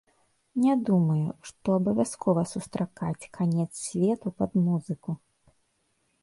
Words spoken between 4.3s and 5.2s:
пад музыку.